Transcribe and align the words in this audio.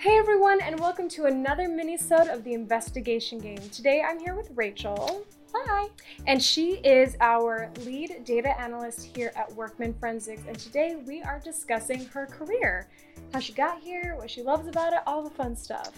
Hey 0.00 0.16
everyone, 0.16 0.62
and 0.62 0.80
welcome 0.80 1.10
to 1.10 1.26
another 1.26 1.68
mini-sode 1.68 2.28
of 2.28 2.42
the 2.42 2.54
Investigation 2.54 3.38
Game. 3.38 3.58
Today 3.68 4.02
I'm 4.02 4.18
here 4.18 4.34
with 4.34 4.50
Rachel. 4.54 5.26
Hi. 5.54 5.90
And 6.26 6.42
she 6.42 6.76
is 6.76 7.18
our 7.20 7.70
lead 7.84 8.24
data 8.24 8.58
analyst 8.58 9.04
here 9.14 9.30
at 9.36 9.54
Workman 9.54 9.92
Forensics. 9.92 10.40
And 10.48 10.58
today 10.58 10.96
we 11.06 11.20
are 11.20 11.38
discussing 11.38 12.06
her 12.06 12.24
career, 12.24 12.88
how 13.34 13.40
she 13.40 13.52
got 13.52 13.82
here, 13.82 14.16
what 14.16 14.30
she 14.30 14.42
loves 14.42 14.68
about 14.68 14.94
it, 14.94 15.00
all 15.06 15.22
the 15.22 15.28
fun 15.28 15.54
stuff. 15.54 15.90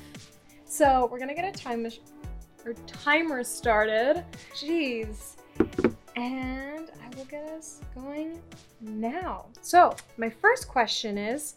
So 0.65 1.09
we're 1.09 1.21
gonna 1.21 1.33
get 1.33 1.45
a 1.45 1.57
time 1.57 1.87
or 2.67 2.73
timer 2.89 3.45
started. 3.45 4.25
Jeez. 4.53 5.37
And 6.17 6.91
I 6.91 7.17
will 7.17 7.27
get 7.27 7.45
us 7.51 7.79
going 7.95 8.43
now. 8.81 9.47
So 9.61 9.95
my 10.17 10.29
first 10.29 10.67
question 10.67 11.17
is 11.17 11.55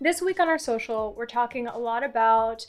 this 0.00 0.22
week 0.22 0.40
on 0.40 0.48
our 0.48 0.58
social, 0.58 1.14
we're 1.16 1.26
talking 1.26 1.66
a 1.66 1.78
lot 1.78 2.02
about 2.02 2.66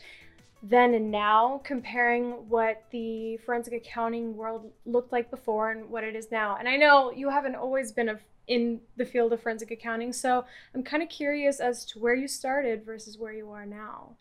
then 0.63 0.93
and 0.93 1.09
now, 1.09 1.59
comparing 1.63 2.47
what 2.47 2.83
the 2.91 3.37
forensic 3.37 3.73
accounting 3.73 4.37
world 4.37 4.71
looked 4.85 5.11
like 5.11 5.31
before 5.31 5.71
and 5.71 5.89
what 5.89 6.03
it 6.03 6.15
is 6.15 6.29
now. 6.31 6.55
And 6.57 6.69
I 6.69 6.75
know 6.75 7.11
you 7.11 7.29
haven't 7.29 7.55
always 7.55 7.91
been 7.91 8.09
a, 8.09 8.19
in 8.47 8.81
the 8.95 9.05
field 9.05 9.33
of 9.33 9.41
forensic 9.41 9.71
accounting, 9.71 10.13
so 10.13 10.45
I'm 10.75 10.83
kind 10.83 11.01
of 11.01 11.09
curious 11.09 11.59
as 11.59 11.83
to 11.85 11.99
where 11.99 12.13
you 12.13 12.27
started 12.27 12.85
versus 12.85 13.17
where 13.17 13.33
you 13.33 13.49
are 13.49 13.65
now. 13.65 14.17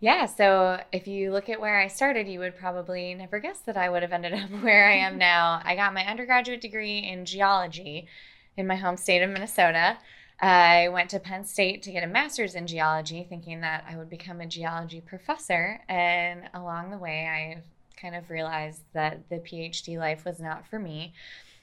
Yeah, 0.00 0.26
so 0.26 0.80
if 0.92 1.06
you 1.06 1.30
look 1.30 1.48
at 1.48 1.60
where 1.60 1.80
I 1.80 1.86
started, 1.86 2.26
you 2.26 2.40
would 2.40 2.56
probably 2.56 3.14
never 3.14 3.38
guess 3.38 3.60
that 3.60 3.76
I 3.76 3.88
would 3.88 4.02
have 4.02 4.12
ended 4.12 4.34
up 4.34 4.50
where 4.62 4.90
I 4.90 4.96
am 4.96 5.16
now. 5.18 5.62
I 5.64 5.76
got 5.76 5.94
my 5.94 6.04
undergraduate 6.04 6.60
degree 6.60 6.98
in 6.98 7.24
geology 7.24 8.08
in 8.56 8.66
my 8.66 8.76
home 8.76 8.96
state 8.96 9.22
of 9.22 9.30
Minnesota. 9.30 9.98
I 10.40 10.88
went 10.88 11.10
to 11.10 11.20
Penn 11.20 11.44
State 11.44 11.82
to 11.82 11.92
get 11.92 12.02
a 12.02 12.08
master's 12.08 12.54
in 12.54 12.66
geology, 12.66 13.24
thinking 13.28 13.60
that 13.60 13.84
I 13.88 13.96
would 13.96 14.10
become 14.10 14.40
a 14.40 14.46
geology 14.46 15.00
professor. 15.00 15.80
And 15.88 16.50
along 16.52 16.90
the 16.90 16.98
way, 16.98 17.26
I 17.26 17.62
kind 18.00 18.16
of 18.16 18.30
realized 18.30 18.82
that 18.92 19.28
the 19.28 19.36
PhD 19.36 19.96
life 19.98 20.24
was 20.24 20.40
not 20.40 20.66
for 20.66 20.78
me. 20.78 21.14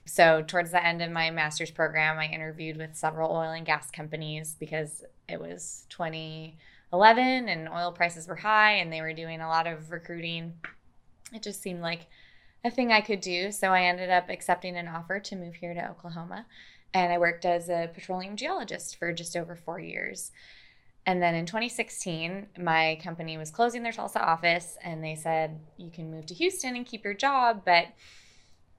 So, 0.05 0.41
towards 0.41 0.71
the 0.71 0.83
end 0.83 1.01
of 1.01 1.11
my 1.11 1.29
master's 1.29 1.69
program, 1.69 2.17
I 2.17 2.25
interviewed 2.25 2.77
with 2.77 2.95
several 2.95 3.31
oil 3.31 3.51
and 3.51 3.65
gas 3.65 3.91
companies 3.91 4.55
because 4.59 5.03
it 5.29 5.39
was 5.39 5.85
2011 5.89 7.49
and 7.49 7.69
oil 7.69 7.91
prices 7.91 8.27
were 8.27 8.37
high 8.37 8.73
and 8.73 8.91
they 8.91 9.01
were 9.01 9.13
doing 9.13 9.41
a 9.41 9.47
lot 9.47 9.67
of 9.67 9.91
recruiting. 9.91 10.53
It 11.33 11.43
just 11.43 11.61
seemed 11.61 11.81
like 11.81 12.07
a 12.63 12.71
thing 12.71 12.91
I 12.91 13.01
could 13.01 13.21
do. 13.21 13.51
So, 13.51 13.69
I 13.69 13.83
ended 13.83 14.09
up 14.09 14.29
accepting 14.29 14.75
an 14.75 14.87
offer 14.87 15.19
to 15.19 15.35
move 15.35 15.55
here 15.55 15.75
to 15.75 15.91
Oklahoma 15.91 16.47
and 16.93 17.11
I 17.11 17.17
worked 17.17 17.45
as 17.45 17.69
a 17.69 17.89
petroleum 17.93 18.35
geologist 18.35 18.97
for 18.97 19.13
just 19.13 19.35
over 19.35 19.55
four 19.55 19.79
years. 19.79 20.31
And 21.05 21.21
then 21.21 21.33
in 21.33 21.45
2016, 21.45 22.47
my 22.59 22.99
company 23.03 23.37
was 23.37 23.49
closing 23.49 23.81
their 23.81 23.91
Tulsa 23.91 24.23
office, 24.23 24.77
and 24.83 25.03
they 25.03 25.15
said, 25.15 25.59
You 25.77 25.89
can 25.89 26.11
move 26.11 26.27
to 26.27 26.33
Houston 26.35 26.75
and 26.75 26.85
keep 26.85 27.03
your 27.03 27.15
job. 27.15 27.63
But 27.65 27.87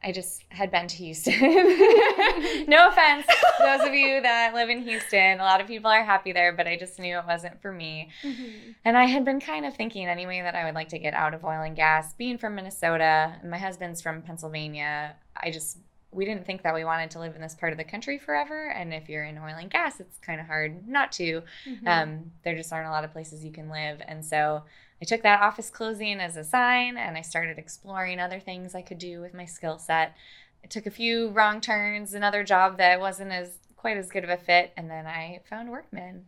I 0.05 0.13
just 0.13 0.45
had 0.49 0.71
been 0.71 0.89
to 0.89 0.97
Houston. 0.97 1.35
no 2.69 2.89
offense, 2.89 3.27
those 3.59 3.87
of 3.87 3.95
you 3.95 4.21
that 4.21 4.53
live 4.53 4.69
in 4.69 4.83
Houston. 4.83 5.39
A 5.39 5.45
lot 5.45 5.61
of 5.61 5.69
people 5.69 5.91
are 5.91 6.05
happy 6.05 6.33
there, 6.33 6.53
but 6.53 6.67
I 6.67 6.77
just 6.77 6.99
knew 6.99 7.19
it 7.19 7.27
wasn't 7.27 7.61
for 7.63 7.73
me. 7.73 8.11
Mm-hmm. 8.23 8.73
And 8.85 8.97
I 8.97 9.05
had 9.05 9.25
been 9.25 9.41
kind 9.41 9.65
of 9.65 9.77
thinking 9.77 10.07
anyway 10.07 10.41
that 10.43 10.57
I 10.57 10.65
would 10.65 10.75
like 10.75 10.89
to 10.89 10.99
get 10.99 11.15
out 11.15 11.35
of 11.35 11.45
oil 11.45 11.63
and 11.63 11.77
gas. 11.77 12.15
Being 12.15 12.39
from 12.39 12.57
Minnesota, 12.57 13.37
and 13.41 13.51
my 13.51 13.59
husband's 13.59 14.03
from 14.03 14.23
Pennsylvania, 14.23 15.15
I 15.37 15.51
just 15.51 15.79
we 16.13 16.25
didn't 16.25 16.47
think 16.47 16.63
that 16.63 16.75
we 16.75 16.85
wanted 16.85 17.11
to 17.13 17.19
live 17.19 17.35
in 17.35 17.41
this 17.41 17.55
part 17.55 17.73
of 17.73 17.79
the 17.79 17.85
country 17.85 18.19
forever. 18.19 18.69
And 18.69 18.93
if 18.93 19.09
you're 19.09 19.25
in 19.25 19.39
oil 19.39 19.57
and 19.59 19.71
gas, 19.71 19.99
it's 19.99 20.19
kind 20.19 20.41
of 20.41 20.47
hard 20.47 20.87
not 20.87 21.11
to. 21.13 21.43
Mm-hmm. 21.67 21.89
Um, 21.89 22.33
there 22.45 22.55
just 22.55 22.73
aren't 22.73 22.89
a 22.89 22.91
lot 22.91 23.05
of 23.05 23.13
places 23.13 23.45
you 23.45 23.51
can 23.51 23.71
live. 23.71 24.03
And 24.07 24.25
so 24.25 24.63
I 25.01 25.05
took 25.05 25.23
that 25.23 25.41
office 25.41 25.71
closing 25.71 26.21
as 26.21 26.37
a 26.37 26.45
sign 26.45 26.97
and 26.97 27.17
I 27.17 27.23
started 27.23 27.59
exploring 27.59 28.21
other 28.21 28.39
things 28.39 28.75
I 28.75 28.83
could 28.83 28.99
do 28.99 29.21
with 29.21 29.33
my 29.33 29.47
skill 29.47 29.79
set. 29.79 30.15
I 30.63 30.67
took 30.69 30.87
a 30.87 30.91
few 30.91 31.31
wrong 31.31 31.61
turns, 31.61 32.15
another 32.15 32.45
job 32.45 32.77
that 32.79 33.01
wasn't 33.01 33.33
as 33.33 33.57
quite 33.77 33.97
as 33.97 34.11
good 34.11 34.23
of 34.23 34.31
a 34.31 34.37
fit, 34.37 34.73
and 34.77 34.89
then 34.89 35.07
I 35.07 35.41
found 35.51 35.71
Workman. 35.71 36.27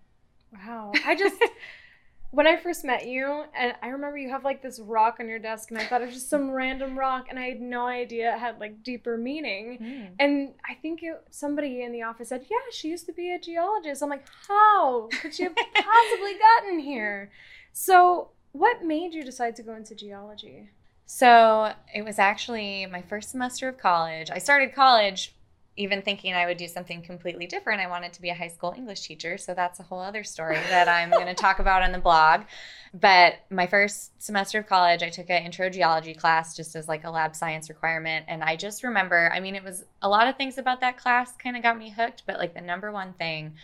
Wow. 0.52 0.92
I 1.04 1.14
just 1.14 1.40
when 2.34 2.48
I 2.48 2.56
first 2.56 2.84
met 2.84 3.06
you, 3.06 3.44
and 3.56 3.74
I 3.80 3.88
remember 3.88 4.18
you 4.18 4.28
have 4.30 4.42
like 4.44 4.60
this 4.60 4.80
rock 4.80 5.18
on 5.20 5.28
your 5.28 5.38
desk, 5.38 5.70
and 5.70 5.78
I 5.78 5.86
thought 5.86 6.02
it 6.02 6.06
was 6.06 6.14
just 6.14 6.28
some 6.28 6.50
random 6.62 6.98
rock, 6.98 7.26
and 7.30 7.38
I 7.38 7.44
had 7.44 7.60
no 7.60 7.86
idea 7.86 8.34
it 8.34 8.40
had 8.40 8.58
like 8.58 8.82
deeper 8.82 9.16
meaning. 9.16 9.78
Mm. 9.80 10.10
And 10.18 10.54
I 10.68 10.74
think 10.74 11.04
it, 11.04 11.22
somebody 11.30 11.82
in 11.82 11.92
the 11.92 12.02
office 12.02 12.30
said, 12.30 12.44
"Yeah, 12.50 12.56
she 12.72 12.88
used 12.88 13.06
to 13.06 13.12
be 13.12 13.32
a 13.32 13.38
geologist." 13.38 14.02
I'm 14.02 14.10
like, 14.10 14.26
"How 14.48 15.08
could 15.20 15.32
she 15.32 15.44
have 15.44 15.54
possibly 15.74 16.32
gotten 16.34 16.80
here?" 16.80 17.30
So, 17.72 18.30
what 18.50 18.84
made 18.84 19.14
you 19.14 19.22
decide 19.22 19.54
to 19.56 19.62
go 19.62 19.74
into 19.74 19.94
geology? 19.94 20.70
So, 21.06 21.72
it 21.94 22.02
was 22.02 22.18
actually 22.18 22.86
my 22.86 23.02
first 23.02 23.30
semester 23.30 23.68
of 23.68 23.78
college. 23.78 24.28
I 24.32 24.38
started 24.38 24.74
college 24.74 25.36
even 25.76 26.02
thinking 26.02 26.34
I 26.34 26.46
would 26.46 26.56
do 26.56 26.68
something 26.68 27.02
completely 27.02 27.46
different, 27.46 27.80
I 27.80 27.88
wanted 27.88 28.12
to 28.12 28.22
be 28.22 28.30
a 28.30 28.34
high 28.34 28.48
school 28.48 28.74
English 28.76 29.00
teacher. 29.00 29.36
So 29.38 29.54
that's 29.54 29.80
a 29.80 29.82
whole 29.82 30.00
other 30.00 30.22
story 30.22 30.56
that 30.56 30.88
I'm 30.88 31.10
going 31.10 31.26
to 31.34 31.34
talk 31.34 31.58
about 31.58 31.82
on 31.82 31.90
the 31.90 31.98
blog. 31.98 32.42
But 32.92 33.34
my 33.50 33.66
first 33.66 34.22
semester 34.22 34.60
of 34.60 34.68
college, 34.68 35.02
I 35.02 35.10
took 35.10 35.30
an 35.30 35.42
intro 35.42 35.68
geology 35.68 36.14
class 36.14 36.54
just 36.54 36.76
as 36.76 36.86
like 36.86 37.04
a 37.04 37.10
lab 37.10 37.34
science 37.34 37.68
requirement. 37.68 38.26
And 38.28 38.44
I 38.44 38.54
just 38.54 38.84
remember, 38.84 39.30
I 39.34 39.40
mean, 39.40 39.56
it 39.56 39.64
was 39.64 39.84
a 40.00 40.08
lot 40.08 40.28
of 40.28 40.36
things 40.36 40.58
about 40.58 40.80
that 40.80 40.96
class 40.96 41.32
kind 41.32 41.56
of 41.56 41.62
got 41.62 41.76
me 41.76 41.90
hooked, 41.90 42.22
but 42.26 42.38
like 42.38 42.54
the 42.54 42.60
number 42.60 42.92
one 42.92 43.12
thing 43.14 43.54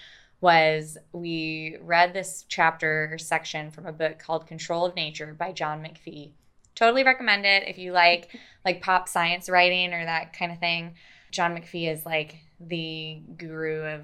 was 0.40 0.96
we 1.12 1.76
read 1.82 2.12
this 2.12 2.44
chapter 2.48 3.10
or 3.12 3.18
section 3.18 3.70
from 3.70 3.86
a 3.86 3.92
book 3.92 4.18
called 4.18 4.46
Control 4.46 4.86
of 4.86 4.96
Nature 4.96 5.34
by 5.38 5.52
John 5.52 5.82
McPhee. 5.82 6.30
Totally 6.74 7.04
recommend 7.04 7.44
it 7.44 7.68
if 7.68 7.78
you 7.78 7.92
like 7.92 8.30
like 8.64 8.82
pop 8.82 9.08
science 9.08 9.48
writing 9.48 9.92
or 9.92 10.04
that 10.04 10.32
kind 10.32 10.50
of 10.50 10.58
thing. 10.58 10.94
John 11.30 11.56
McPhee 11.56 11.90
is 11.90 12.04
like 12.04 12.36
the 12.60 13.20
guru 13.36 13.82
of 13.82 14.02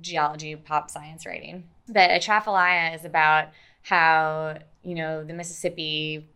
geology 0.00 0.56
pop 0.56 0.90
science 0.90 1.26
writing. 1.26 1.64
But 1.88 2.10
a 2.10 2.14
Atchafalaya 2.14 2.94
is 2.94 3.04
about 3.04 3.48
how, 3.82 4.58
you 4.82 4.94
know, 4.94 5.24
the 5.24 5.34
Mississippi 5.34 6.26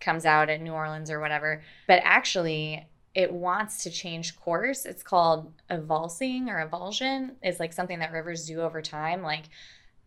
comes 0.00 0.24
out 0.24 0.50
at 0.50 0.60
New 0.60 0.72
Orleans 0.72 1.10
or 1.10 1.20
whatever, 1.20 1.62
but 1.86 2.00
actually 2.04 2.86
it 3.14 3.32
wants 3.32 3.82
to 3.84 3.90
change 3.90 4.38
course. 4.38 4.84
It's 4.84 5.02
called 5.02 5.50
avulsing 5.70 6.48
or 6.48 6.68
avulsion. 6.68 7.32
Is 7.42 7.58
like 7.58 7.72
something 7.72 7.98
that 8.00 8.12
rivers 8.12 8.46
do 8.46 8.60
over 8.60 8.82
time. 8.82 9.22
Like 9.22 9.44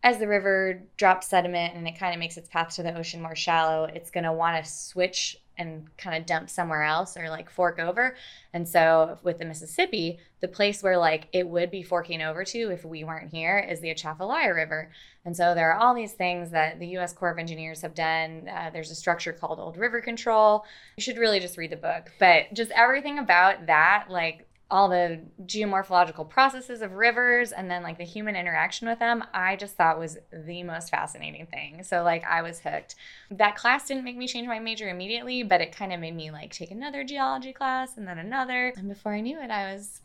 as 0.02 0.18
the 0.18 0.28
river 0.28 0.82
drops 0.96 1.28
sediment 1.28 1.74
and 1.74 1.86
it 1.86 1.98
kind 1.98 2.14
of 2.14 2.20
makes 2.20 2.36
its 2.36 2.48
path 2.48 2.74
to 2.76 2.82
the 2.82 2.96
ocean 2.96 3.20
more 3.20 3.34
shallow, 3.34 3.84
it's 3.84 4.10
going 4.10 4.24
to 4.24 4.32
want 4.32 4.64
to 4.64 4.70
switch 4.70 5.36
and 5.60 5.86
kind 5.98 6.16
of 6.16 6.26
dump 6.26 6.48
somewhere 6.48 6.82
else 6.82 7.16
or 7.16 7.28
like 7.28 7.50
fork 7.50 7.78
over. 7.78 8.16
And 8.54 8.66
so 8.66 9.18
with 9.22 9.38
the 9.38 9.44
Mississippi, 9.44 10.18
the 10.40 10.48
place 10.48 10.82
where 10.82 10.96
like 10.96 11.28
it 11.32 11.46
would 11.46 11.70
be 11.70 11.82
forking 11.82 12.22
over 12.22 12.44
to 12.44 12.70
if 12.70 12.84
we 12.84 13.04
weren't 13.04 13.30
here 13.30 13.58
is 13.58 13.80
the 13.80 13.90
Atchafalaya 13.90 14.54
River. 14.54 14.90
And 15.26 15.36
so 15.36 15.54
there 15.54 15.70
are 15.70 15.78
all 15.78 15.94
these 15.94 16.14
things 16.14 16.50
that 16.52 16.80
the 16.80 16.96
US 16.98 17.12
Corps 17.12 17.30
of 17.30 17.38
Engineers 17.38 17.82
have 17.82 17.94
done. 17.94 18.48
Uh, 18.48 18.70
there's 18.72 18.90
a 18.90 18.94
structure 18.94 19.34
called 19.34 19.60
Old 19.60 19.76
River 19.76 20.00
Control. 20.00 20.64
You 20.96 21.02
should 21.02 21.18
really 21.18 21.40
just 21.40 21.58
read 21.58 21.70
the 21.70 21.76
book. 21.76 22.10
But 22.18 22.54
just 22.54 22.70
everything 22.70 23.18
about 23.18 23.66
that, 23.66 24.06
like 24.08 24.46
all 24.70 24.88
the 24.88 25.20
geomorphological 25.44 26.28
processes 26.28 26.80
of 26.80 26.92
rivers 26.92 27.50
and 27.52 27.70
then 27.70 27.82
like 27.82 27.98
the 27.98 28.04
human 28.04 28.36
interaction 28.36 28.86
with 28.88 28.98
them, 28.98 29.24
I 29.34 29.56
just 29.56 29.76
thought 29.76 29.98
was 29.98 30.18
the 30.32 30.62
most 30.62 30.90
fascinating 30.90 31.46
thing. 31.46 31.82
So 31.82 32.02
like 32.02 32.24
I 32.24 32.42
was 32.42 32.60
hooked. 32.60 32.94
That 33.30 33.56
class 33.56 33.88
didn't 33.88 34.04
make 34.04 34.16
me 34.16 34.28
change 34.28 34.46
my 34.46 34.60
major 34.60 34.88
immediately, 34.88 35.42
but 35.42 35.60
it 35.60 35.74
kind 35.74 35.92
of 35.92 36.00
made 36.00 36.14
me 36.14 36.30
like 36.30 36.52
take 36.52 36.70
another 36.70 37.02
geology 37.02 37.52
class 37.52 37.96
and 37.96 38.06
then 38.06 38.18
another. 38.18 38.72
And 38.76 38.88
before 38.88 39.12
I 39.12 39.20
knew 39.20 39.40
it, 39.40 39.50
I 39.50 39.72
was 39.72 40.00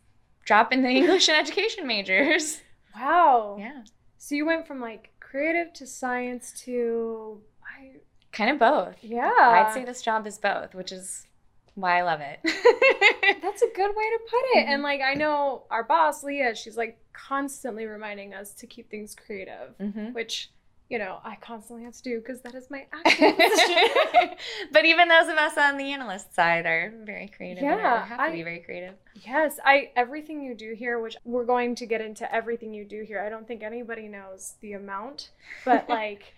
dropping 0.46 0.82
the 0.82 0.90
English 0.96 1.30
and 1.30 1.38
education 1.38 1.86
majors. 1.86 2.62
Wow. 2.96 3.58
Yeah. 3.60 3.84
So 4.18 4.36
you 4.36 4.46
went 4.46 4.66
from 4.66 4.82
like 4.82 5.12
creative 5.20 5.74
to 5.74 5.86
science 5.86 6.54
to 6.64 7.42
I 7.64 7.98
kind 8.32 8.50
of 8.50 8.58
both. 8.58 8.96
Yeah. 9.04 9.30
I'd 9.30 9.74
say 9.74 9.86
this 9.86 10.02
job 10.02 10.26
is 10.26 10.38
both, 10.38 10.74
which 10.74 10.92
is 10.92 11.28
why 11.76 12.00
I 12.00 12.04
love 12.04 12.22
it. 12.22 12.40
That's 13.42 13.62
a 13.62 13.68
good 13.76 13.96
way 13.96 14.10
to 14.10 14.20
put 14.30 14.58
it. 14.58 14.66
And 14.68 14.82
like 14.82 15.02
I 15.02 15.14
know 15.14 15.64
our 15.70 15.84
boss 15.84 16.24
Leah, 16.24 16.56
she's 16.56 16.78
like 16.78 16.98
constantly 17.14 17.86
reminding 17.86 18.34
us 18.34 18.52
to 18.56 18.68
keep 18.68 18.90
things 18.90 19.16
creative, 19.16 19.78
mm-hmm. 19.80 20.14
which 20.14 20.52
you 20.90 21.00
know 21.00 21.20
I 21.24 21.36
constantly 21.42 21.84
have 21.84 21.94
to 21.96 22.04
do 22.04 22.20
because 22.20 22.42
that 22.42 22.54
is 22.56 22.70
my 22.70 22.86
acting 22.94 23.36
but 24.72 24.86
even 24.86 25.08
those 25.08 25.28
of 25.28 25.36
us 25.36 25.58
on 25.58 25.78
the 25.78 25.92
analyst 25.92 26.34
side 26.34 26.66
are 26.66 26.94
very 27.04 27.28
creative. 27.28 27.64
Yeah, 27.64 28.06
have 28.06 28.20
to 28.20 28.24
I, 28.24 28.32
be 28.32 28.44
very 28.44 28.60
creative. 28.60 28.96
Yes, 29.26 29.60
I 29.64 29.92
everything 29.96 30.42
you 30.42 30.56
do 30.56 30.74
here, 30.74 31.00
which 31.00 31.18
we're 31.26 31.46
going 31.46 31.76
to 31.76 31.86
get 31.86 32.02
into 32.02 32.34
everything 32.34 32.74
you 32.74 32.86
do 32.86 33.04
here. 33.04 33.20
I 33.20 33.30
don't 33.30 33.48
think 33.48 33.64
anybody 33.64 34.08
knows 34.08 34.56
the 34.62 34.74
amount, 34.74 35.32
but 35.66 35.90
like. 35.90 36.34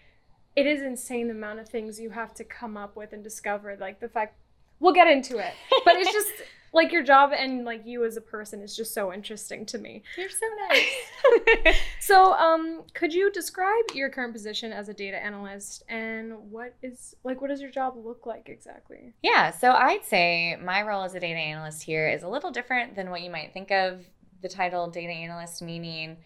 it 0.56 0.66
is 0.66 0.82
insane 0.82 1.28
the 1.28 1.36
amount 1.36 1.60
of 1.60 1.70
things 1.70 2.00
you 2.00 2.10
have 2.10 2.34
to 2.34 2.44
come 2.44 2.76
up 2.76 2.96
with 2.96 3.14
and 3.14 3.24
discover 3.24 3.78
like 3.80 4.00
the 4.00 4.10
fact 4.10 4.34
we'll 4.80 4.94
get 4.94 5.08
into 5.08 5.38
it. 5.38 5.54
But 5.86 5.96
it's 5.98 6.12
just 6.12 6.32
like 6.74 6.92
your 6.92 7.04
job 7.04 7.32
and 7.36 7.66
like 7.66 7.86
you 7.86 8.06
as 8.06 8.18
a 8.18 8.22
person 8.22 8.62
is 8.62 8.76
just 8.76 8.94
so 8.94 9.14
interesting 9.14 9.66
to 9.68 9.78
me. 9.78 10.04
You're 10.18 10.30
so 10.30 10.46
nice. 10.70 11.76
so, 12.00 12.34
um, 12.34 12.84
could 12.94 13.14
you 13.14 13.32
describe 13.32 13.86
your 13.94 14.10
current 14.10 14.34
position 14.34 14.72
as 14.72 14.90
a 14.90 14.94
data 14.94 15.18
analyst 15.18 15.84
and 15.90 16.34
what 16.52 16.76
is 16.82 17.16
like 17.24 17.42
what 17.42 17.50
does 17.50 17.62
your 17.62 17.72
job 17.72 17.96
look 17.98 18.26
like 18.26 18.50
exactly? 18.50 19.14
Yeah, 19.24 19.52
so 19.52 19.72
I'd 19.72 20.06
say 20.06 20.58
my 20.64 20.82
role 20.84 21.04
as 21.04 21.16
a 21.16 21.20
data 21.20 21.40
analyst 21.40 21.84
here 21.84 22.08
is 22.10 22.24
a 22.24 22.30
little 22.30 22.52
different 22.52 22.96
than 22.96 23.10
what 23.10 23.22
you 23.22 23.32
might 23.32 23.54
think 23.54 23.72
of 23.72 24.02
the 24.42 24.50
title 24.50 24.88
data 24.88 25.12
analyst 25.12 25.62
meaning 25.62 26.18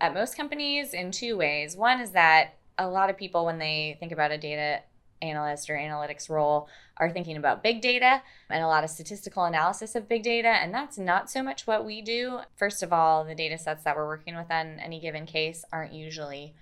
at 0.00 0.14
most 0.14 0.36
companies 0.36 0.94
in 0.94 1.10
two 1.10 1.36
ways. 1.36 1.76
One 1.76 2.00
is 2.00 2.12
that 2.12 2.54
a 2.78 2.88
lot 2.88 3.10
of 3.10 3.16
people 3.16 3.44
when 3.44 3.58
they 3.58 3.96
think 3.98 4.12
about 4.12 4.30
a 4.30 4.38
data 4.38 4.80
analyst 5.22 5.70
or 5.70 5.74
analytics 5.74 6.28
role 6.28 6.68
are 6.96 7.10
thinking 7.10 7.36
about 7.36 7.62
big 7.62 7.80
data 7.80 8.22
and 8.50 8.62
a 8.62 8.66
lot 8.66 8.84
of 8.84 8.90
statistical 8.90 9.44
analysis 9.44 9.94
of 9.94 10.08
big 10.08 10.22
data. 10.22 10.48
And 10.48 10.72
that's 10.72 10.98
not 10.98 11.30
so 11.30 11.42
much 11.42 11.66
what 11.66 11.84
we 11.84 12.02
do. 12.02 12.40
First 12.56 12.82
of 12.82 12.92
all, 12.92 13.24
the 13.24 13.34
data 13.34 13.58
sets 13.58 13.84
that 13.84 13.96
we're 13.96 14.06
working 14.06 14.36
with 14.36 14.50
on 14.50 14.78
any 14.78 15.00
given 15.00 15.26
case 15.26 15.64
aren't 15.72 15.92
usually 15.92 16.54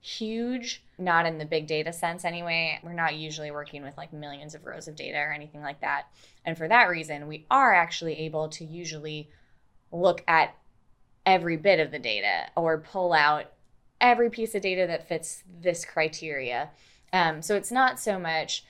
huge, 0.00 0.84
not 0.98 1.26
in 1.26 1.38
the 1.38 1.44
big 1.44 1.66
data 1.66 1.92
sense 1.92 2.24
anyway. 2.24 2.78
We're 2.82 2.92
not 2.92 3.16
usually 3.16 3.50
working 3.50 3.82
with 3.82 3.96
like 3.96 4.12
millions 4.12 4.54
of 4.54 4.64
rows 4.64 4.88
of 4.88 4.96
data 4.96 5.18
or 5.18 5.32
anything 5.32 5.60
like 5.60 5.80
that. 5.80 6.06
And 6.44 6.56
for 6.56 6.68
that 6.68 6.88
reason, 6.88 7.26
we 7.26 7.46
are 7.50 7.74
actually 7.74 8.18
able 8.20 8.48
to 8.50 8.64
usually 8.64 9.30
look 9.90 10.22
at 10.28 10.54
every 11.26 11.56
bit 11.56 11.80
of 11.80 11.90
the 11.90 11.98
data 11.98 12.50
or 12.56 12.78
pull 12.78 13.12
out 13.12 13.52
every 14.00 14.30
piece 14.30 14.54
of 14.54 14.62
data 14.62 14.86
that 14.86 15.08
fits 15.08 15.42
this 15.60 15.84
criteria. 15.84 16.70
Um, 17.12 17.42
so 17.42 17.56
it's 17.56 17.72
not 17.72 17.98
so 17.98 18.18
much 18.18 18.64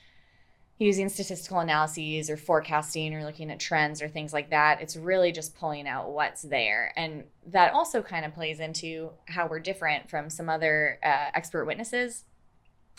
using 0.78 1.08
statistical 1.08 1.58
analyses 1.58 2.30
or 2.30 2.36
forecasting 2.36 3.12
or 3.14 3.24
looking 3.24 3.50
at 3.50 3.58
trends 3.58 4.00
or 4.00 4.08
things 4.08 4.32
like 4.32 4.50
that. 4.50 4.80
It's 4.80 4.96
really 4.96 5.32
just 5.32 5.56
pulling 5.58 5.88
out 5.88 6.10
what's 6.10 6.42
there. 6.42 6.92
And 6.96 7.24
that 7.48 7.72
also 7.72 8.00
kind 8.00 8.24
of 8.24 8.32
plays 8.32 8.60
into 8.60 9.10
how 9.26 9.48
we're 9.48 9.58
different 9.58 10.08
from 10.08 10.30
some 10.30 10.48
other 10.48 11.00
uh, 11.02 11.30
expert 11.34 11.64
witnesses 11.64 12.24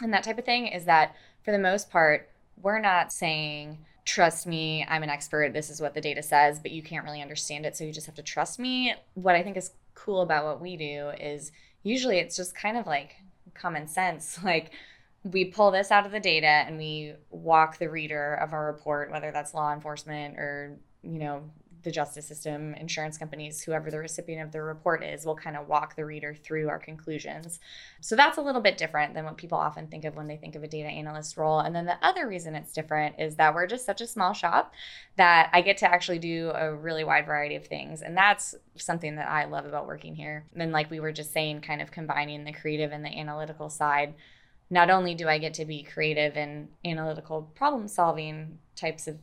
and 0.01 0.13
that 0.13 0.23
type 0.23 0.37
of 0.37 0.45
thing 0.45 0.67
is 0.67 0.85
that 0.85 1.15
for 1.43 1.51
the 1.51 1.59
most 1.59 1.89
part, 1.89 2.29
we're 2.61 2.79
not 2.79 3.11
saying, 3.11 3.79
trust 4.05 4.47
me, 4.47 4.85
I'm 4.87 5.03
an 5.03 5.09
expert, 5.09 5.53
this 5.53 5.69
is 5.69 5.81
what 5.81 5.93
the 5.93 6.01
data 6.01 6.23
says, 6.23 6.59
but 6.59 6.71
you 6.71 6.81
can't 6.81 7.05
really 7.05 7.21
understand 7.21 7.65
it, 7.65 7.75
so 7.75 7.83
you 7.83 7.93
just 7.93 8.05
have 8.05 8.15
to 8.15 8.23
trust 8.23 8.59
me. 8.59 8.93
What 9.13 9.35
I 9.35 9.43
think 9.43 9.57
is 9.57 9.71
cool 9.95 10.21
about 10.21 10.45
what 10.45 10.61
we 10.61 10.77
do 10.77 11.09
is 11.19 11.51
usually 11.83 12.19
it's 12.19 12.35
just 12.35 12.55
kind 12.55 12.77
of 12.77 12.85
like 12.85 13.15
common 13.53 13.87
sense. 13.87 14.39
Like, 14.49 14.71
we 15.23 15.45
pull 15.45 15.71
this 15.71 15.91
out 15.91 16.05
of 16.05 16.11
the 16.11 16.19
data 16.19 16.47
and 16.47 16.77
we 16.77 17.13
walk 17.29 17.77
the 17.77 17.89
reader 17.89 18.35
of 18.35 18.53
our 18.53 18.67
report, 18.67 19.11
whether 19.11 19.31
that's 19.31 19.53
law 19.53 19.73
enforcement 19.73 20.37
or, 20.37 20.77
you 21.03 21.19
know, 21.19 21.43
the 21.83 21.91
justice 21.91 22.27
system, 22.27 22.73
insurance 22.73 23.17
companies, 23.17 23.61
whoever 23.61 23.89
the 23.89 23.97
recipient 23.97 24.43
of 24.43 24.51
the 24.51 24.61
report 24.61 25.03
is, 25.03 25.25
will 25.25 25.35
kind 25.35 25.55
of 25.55 25.67
walk 25.67 25.95
the 25.95 26.05
reader 26.05 26.35
through 26.35 26.67
our 26.67 26.79
conclusions. 26.79 27.59
So 28.01 28.15
that's 28.15 28.37
a 28.37 28.41
little 28.41 28.61
bit 28.61 28.77
different 28.77 29.13
than 29.13 29.25
what 29.25 29.37
people 29.37 29.57
often 29.57 29.87
think 29.87 30.03
of 30.03 30.15
when 30.15 30.27
they 30.27 30.35
think 30.35 30.55
of 30.55 30.63
a 30.63 30.67
data 30.67 30.89
analyst 30.89 31.37
role. 31.37 31.59
And 31.59 31.73
then 31.73 31.85
the 31.85 31.97
other 32.01 32.27
reason 32.27 32.55
it's 32.55 32.73
different 32.73 33.15
is 33.17 33.35
that 33.37 33.55
we're 33.55 33.67
just 33.67 33.85
such 33.85 34.01
a 34.01 34.07
small 34.07 34.33
shop 34.33 34.73
that 35.15 35.49
I 35.53 35.61
get 35.61 35.77
to 35.77 35.91
actually 35.91 36.19
do 36.19 36.51
a 36.53 36.75
really 36.75 37.03
wide 37.03 37.25
variety 37.25 37.55
of 37.55 37.65
things. 37.65 38.01
And 38.01 38.15
that's 38.17 38.55
something 38.75 39.15
that 39.15 39.29
I 39.29 39.45
love 39.45 39.65
about 39.65 39.87
working 39.87 40.15
here. 40.15 40.45
And 40.55 40.71
like 40.71 40.91
we 40.91 40.99
were 40.99 41.13
just 41.13 41.31
saying, 41.31 41.61
kind 41.61 41.81
of 41.81 41.91
combining 41.91 42.43
the 42.43 42.51
creative 42.51 42.91
and 42.91 43.05
the 43.05 43.17
analytical 43.17 43.69
side 43.69 44.15
not 44.69 44.89
only 44.89 45.15
do 45.15 45.27
I 45.27 45.37
get 45.37 45.55
to 45.55 45.65
be 45.65 45.83
creative 45.83 46.37
and 46.37 46.69
analytical 46.85 47.51
problem 47.55 47.87
solving 47.87 48.59
types 48.75 49.07
of 49.07 49.17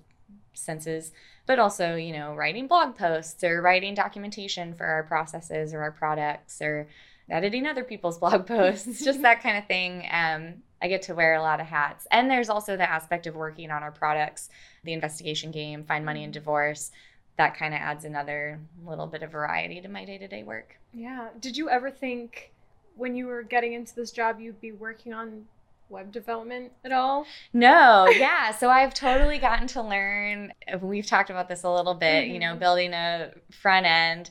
senses, 0.52 1.12
but 1.46 1.58
also, 1.58 1.94
you 1.94 2.12
know, 2.12 2.34
writing 2.34 2.66
blog 2.66 2.96
posts 2.96 3.44
or 3.44 3.62
writing 3.62 3.94
documentation 3.94 4.74
for 4.74 4.84
our 4.86 5.04
processes 5.04 5.72
or 5.72 5.82
our 5.82 5.92
products 5.92 6.60
or 6.60 6.88
editing 7.30 7.66
other 7.66 7.84
people's 7.84 8.18
blog 8.20 8.46
posts, 8.46 9.04
just 9.04 9.22
that 9.22 9.42
kind 9.42 9.56
of 9.56 9.66
thing. 9.66 10.06
Um, 10.10 10.62
I 10.82 10.88
get 10.88 11.02
to 11.02 11.14
wear 11.14 11.34
a 11.34 11.42
lot 11.42 11.60
of 11.60 11.66
hats. 11.66 12.06
And 12.10 12.30
there's 12.30 12.50
also 12.50 12.76
the 12.76 12.90
aspect 12.90 13.26
of 13.26 13.34
working 13.34 13.70
on 13.70 13.82
our 13.82 13.92
products, 13.92 14.50
the 14.84 14.92
investigation 14.92 15.50
game, 15.50 15.84
find 15.84 16.04
money 16.04 16.24
and 16.24 16.32
divorce. 16.32 16.90
That 17.38 17.56
kind 17.56 17.74
of 17.74 17.80
adds 17.80 18.04
another 18.04 18.60
little 18.84 19.06
bit 19.06 19.22
of 19.22 19.30
variety 19.30 19.80
to 19.80 19.88
my 19.88 20.04
day 20.04 20.18
to 20.18 20.28
day 20.28 20.42
work. 20.42 20.78
Yeah. 20.92 21.28
Did 21.38 21.56
you 21.56 21.70
ever 21.70 21.90
think 21.90 22.52
when 22.96 23.14
you 23.14 23.26
were 23.26 23.42
getting 23.42 23.74
into 23.74 23.94
this 23.94 24.10
job, 24.10 24.40
you'd 24.40 24.60
be 24.60 24.72
working 24.72 25.12
on 25.12 25.44
web 25.88 26.12
development 26.12 26.72
at 26.84 26.92
all? 26.92 27.26
No, 27.52 28.08
yeah. 28.16 28.52
So 28.52 28.68
I've 28.70 28.94
totally 28.94 29.38
gotten 29.38 29.66
to 29.68 29.82
learn. 29.82 30.52
We've 30.80 31.06
talked 31.06 31.30
about 31.30 31.48
this 31.48 31.62
a 31.62 31.70
little 31.70 31.94
bit, 31.94 32.24
mm-hmm. 32.24 32.34
you 32.34 32.40
know, 32.40 32.50
mm-hmm. 32.50 32.58
building 32.58 32.92
a 32.92 33.32
front 33.52 33.86
end. 33.86 34.30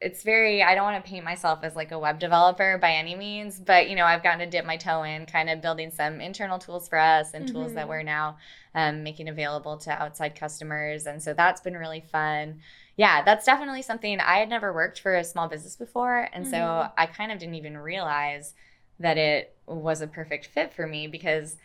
It's 0.00 0.22
very, 0.22 0.62
I 0.62 0.76
don't 0.76 0.84
want 0.84 1.04
to 1.04 1.10
paint 1.10 1.24
myself 1.24 1.60
as 1.64 1.74
like 1.74 1.90
a 1.90 1.98
web 1.98 2.20
developer 2.20 2.78
by 2.78 2.92
any 2.92 3.16
means, 3.16 3.58
but, 3.58 3.90
you 3.90 3.96
know, 3.96 4.04
I've 4.04 4.22
gotten 4.22 4.38
to 4.38 4.46
dip 4.46 4.64
my 4.64 4.76
toe 4.76 5.02
in 5.02 5.26
kind 5.26 5.50
of 5.50 5.60
building 5.60 5.90
some 5.90 6.20
internal 6.20 6.58
tools 6.58 6.88
for 6.88 6.98
us 6.98 7.34
and 7.34 7.44
mm-hmm. 7.44 7.54
tools 7.54 7.74
that 7.74 7.80
mm-hmm. 7.82 7.90
we're 7.90 8.02
now 8.04 8.36
um, 8.76 9.02
making 9.02 9.28
available 9.28 9.76
to 9.78 9.90
outside 9.90 10.36
customers. 10.36 11.06
And 11.06 11.20
so 11.20 11.34
that's 11.34 11.60
been 11.60 11.76
really 11.76 12.04
fun 12.12 12.60
yeah, 12.98 13.22
that's 13.22 13.46
definitely 13.46 13.80
something 13.80 14.20
I 14.20 14.38
had 14.38 14.50
never 14.50 14.72
worked 14.72 15.00
for 15.00 15.16
a 15.16 15.24
small 15.24 15.48
business 15.48 15.76
before. 15.76 16.28
And 16.32 16.44
mm-hmm. 16.44 16.52
so 16.52 16.88
I 16.98 17.06
kind 17.06 17.32
of 17.32 17.38
didn't 17.38 17.54
even 17.54 17.78
realize 17.78 18.52
that 18.98 19.16
it 19.16 19.56
was 19.66 20.02
a 20.02 20.06
perfect 20.06 20.46
fit 20.46 20.74
for 20.74 20.86
me 20.86 21.06
because 21.06 21.56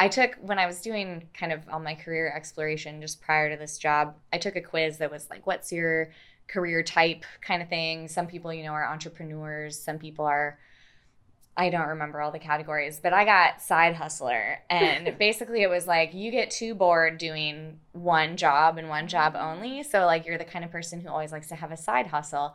I 0.00 0.08
took, 0.08 0.36
when 0.40 0.58
I 0.58 0.66
was 0.66 0.80
doing 0.80 1.28
kind 1.34 1.52
of 1.52 1.60
all 1.70 1.78
my 1.78 1.94
career 1.94 2.32
exploration 2.34 3.00
just 3.00 3.20
prior 3.20 3.50
to 3.50 3.56
this 3.56 3.78
job, 3.78 4.14
I 4.32 4.38
took 4.38 4.56
a 4.56 4.60
quiz 4.62 4.98
that 4.98 5.10
was 5.10 5.28
like, 5.28 5.46
what's 5.46 5.70
your 5.70 6.10
career 6.48 6.82
type 6.82 7.24
kind 7.42 7.62
of 7.62 7.68
thing. 7.68 8.08
Some 8.08 8.26
people, 8.26 8.52
you 8.52 8.64
know, 8.64 8.72
are 8.72 8.86
entrepreneurs, 8.86 9.78
some 9.78 9.98
people 9.98 10.24
are 10.24 10.58
I 11.58 11.70
don't 11.70 11.88
remember 11.88 12.20
all 12.20 12.30
the 12.30 12.38
categories, 12.38 13.00
but 13.02 13.12
I 13.12 13.24
got 13.24 13.60
side 13.60 13.96
hustler. 13.96 14.60
And 14.70 15.18
basically, 15.18 15.62
it 15.62 15.68
was 15.68 15.88
like 15.88 16.14
you 16.14 16.30
get 16.30 16.52
too 16.52 16.76
bored 16.76 17.18
doing 17.18 17.80
one 17.92 18.36
job 18.36 18.78
and 18.78 18.88
one 18.88 19.08
job 19.08 19.34
mm-hmm. 19.34 19.44
only. 19.44 19.82
So, 19.82 20.06
like, 20.06 20.24
you're 20.24 20.38
the 20.38 20.44
kind 20.44 20.64
of 20.64 20.70
person 20.70 21.00
who 21.00 21.08
always 21.08 21.32
likes 21.32 21.48
to 21.48 21.56
have 21.56 21.72
a 21.72 21.76
side 21.76 22.06
hustle. 22.06 22.54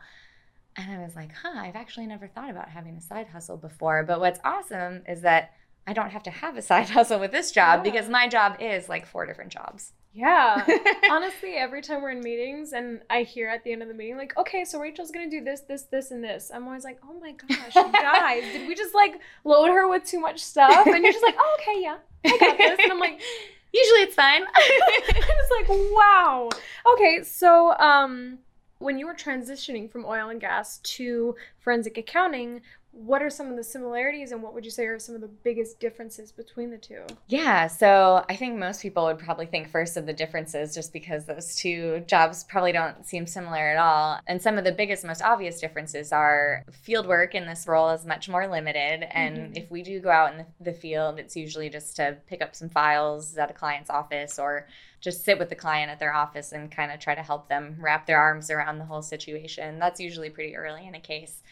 And 0.76 0.90
I 0.90 1.04
was 1.04 1.14
like, 1.14 1.32
huh, 1.34 1.52
I've 1.54 1.76
actually 1.76 2.06
never 2.06 2.26
thought 2.26 2.50
about 2.50 2.70
having 2.70 2.96
a 2.96 3.00
side 3.02 3.28
hustle 3.28 3.58
before. 3.58 4.02
But 4.04 4.20
what's 4.20 4.40
awesome 4.42 5.02
is 5.06 5.20
that 5.20 5.52
I 5.86 5.92
don't 5.92 6.10
have 6.10 6.22
to 6.22 6.30
have 6.30 6.56
a 6.56 6.62
side 6.70 6.88
hustle 6.88 7.20
with 7.20 7.30
this 7.30 7.52
job 7.52 7.84
yeah. 7.84 7.92
because 7.92 8.08
my 8.08 8.26
job 8.26 8.56
is 8.58 8.88
like 8.88 9.06
four 9.06 9.26
different 9.26 9.52
jobs. 9.52 9.92
Yeah. 10.14 10.64
Honestly, 11.10 11.54
every 11.54 11.82
time 11.82 12.00
we're 12.00 12.12
in 12.12 12.20
meetings 12.20 12.72
and 12.72 13.00
I 13.10 13.24
hear 13.24 13.48
at 13.48 13.64
the 13.64 13.72
end 13.72 13.82
of 13.82 13.88
the 13.88 13.94
meeting, 13.94 14.16
like, 14.16 14.36
okay, 14.38 14.64
so 14.64 14.78
Rachel's 14.78 15.10
gonna 15.10 15.28
do 15.28 15.42
this, 15.42 15.62
this, 15.62 15.82
this, 15.82 16.12
and 16.12 16.22
this. 16.22 16.52
I'm 16.54 16.66
always 16.66 16.84
like, 16.84 17.00
oh 17.04 17.18
my 17.20 17.32
gosh, 17.32 17.74
guys, 17.74 18.44
did 18.44 18.68
we 18.68 18.76
just 18.76 18.94
like 18.94 19.20
load 19.44 19.68
her 19.68 19.88
with 19.88 20.04
too 20.04 20.20
much 20.20 20.38
stuff? 20.38 20.86
And 20.86 21.02
you're 21.02 21.12
just 21.12 21.24
like, 21.24 21.34
oh, 21.36 21.56
okay, 21.60 21.82
yeah, 21.82 21.96
I 22.24 22.38
got 22.38 22.56
this. 22.56 22.78
And 22.80 22.92
I'm 22.92 23.00
like, 23.00 23.20
usually 23.72 24.00
it's 24.02 24.14
fine. 24.14 24.42
I'm 24.54 25.12
just 25.14 25.52
like, 25.58 25.68
wow. 25.68 26.48
Okay, 26.94 27.24
so 27.24 27.76
um 27.78 28.38
when 28.78 28.98
you 28.98 29.06
were 29.06 29.14
transitioning 29.14 29.90
from 29.90 30.04
oil 30.04 30.28
and 30.28 30.40
gas 30.40 30.78
to 30.78 31.34
forensic 31.58 31.98
accounting, 31.98 32.60
what 32.94 33.22
are 33.22 33.30
some 33.30 33.48
of 33.48 33.56
the 33.56 33.64
similarities 33.64 34.30
and 34.30 34.40
what 34.40 34.54
would 34.54 34.64
you 34.64 34.70
say 34.70 34.86
are 34.86 35.00
some 35.00 35.16
of 35.16 35.20
the 35.20 35.28
biggest 35.28 35.80
differences 35.80 36.30
between 36.30 36.70
the 36.70 36.78
two? 36.78 37.02
Yeah, 37.26 37.66
so 37.66 38.24
I 38.28 38.36
think 38.36 38.56
most 38.56 38.82
people 38.82 39.04
would 39.06 39.18
probably 39.18 39.46
think 39.46 39.68
first 39.68 39.96
of 39.96 40.06
the 40.06 40.12
differences 40.12 40.74
just 40.74 40.92
because 40.92 41.24
those 41.24 41.56
two 41.56 42.04
jobs 42.06 42.44
probably 42.44 42.70
don't 42.70 43.04
seem 43.04 43.26
similar 43.26 43.58
at 43.58 43.78
all. 43.78 44.20
And 44.28 44.40
some 44.40 44.58
of 44.58 44.64
the 44.64 44.70
biggest, 44.70 45.04
most 45.04 45.22
obvious 45.22 45.60
differences 45.60 46.12
are 46.12 46.64
field 46.70 47.06
work 47.06 47.34
in 47.34 47.46
this 47.46 47.66
role 47.66 47.90
is 47.90 48.06
much 48.06 48.28
more 48.28 48.46
limited. 48.46 49.04
And 49.10 49.36
mm-hmm. 49.38 49.56
if 49.56 49.70
we 49.72 49.82
do 49.82 49.98
go 49.98 50.10
out 50.10 50.32
in 50.32 50.38
the, 50.38 50.46
the 50.60 50.72
field, 50.72 51.18
it's 51.18 51.34
usually 51.34 51.70
just 51.70 51.96
to 51.96 52.16
pick 52.28 52.42
up 52.42 52.54
some 52.54 52.68
files 52.68 53.36
at 53.36 53.50
a 53.50 53.54
client's 53.54 53.90
office 53.90 54.38
or 54.38 54.68
just 55.00 55.24
sit 55.24 55.38
with 55.38 55.48
the 55.48 55.56
client 55.56 55.90
at 55.90 55.98
their 55.98 56.14
office 56.14 56.52
and 56.52 56.70
kind 56.70 56.92
of 56.92 57.00
try 57.00 57.14
to 57.14 57.22
help 57.22 57.48
them 57.48 57.76
wrap 57.80 58.06
their 58.06 58.18
arms 58.18 58.50
around 58.50 58.78
the 58.78 58.84
whole 58.84 59.02
situation. 59.02 59.80
That's 59.80 60.00
usually 60.00 60.30
pretty 60.30 60.56
early 60.56 60.86
in 60.86 60.94
a 60.94 61.00
case 61.00 61.42